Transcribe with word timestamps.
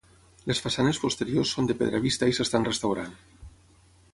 Les 0.51 0.61
façanes 0.67 0.99
posteriors 1.03 1.51
són 1.57 1.69
de 1.71 1.75
pedra 1.83 2.01
vista 2.07 2.31
i 2.33 2.39
s'estan 2.39 2.67
restaurant. 2.71 3.13